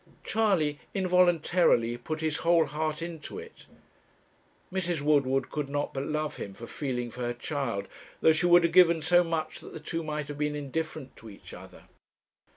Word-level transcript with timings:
Charley 0.23 0.79
involuntarily 0.95 1.95
put 1.95 2.21
his 2.21 2.37
whole 2.37 2.65
heart 2.65 3.03
into 3.03 3.37
it. 3.37 3.67
Mrs. 4.73 4.99
Woodward 5.01 5.51
could 5.51 5.69
not 5.69 5.93
but 5.93 6.07
love 6.07 6.37
him 6.37 6.55
for 6.55 6.65
feeling 6.65 7.11
for 7.11 7.21
her 7.21 7.35
child, 7.35 7.87
though 8.19 8.33
she 8.33 8.47
would 8.47 8.63
have 8.63 8.73
given 8.73 9.03
so 9.03 9.23
much 9.23 9.59
that 9.59 9.73
the 9.73 9.79
two 9.79 10.01
might 10.03 10.27
have 10.27 10.39
been 10.39 10.55
indifferent 10.55 11.15
to 11.17 11.29
each 11.29 11.53
other. 11.53 11.83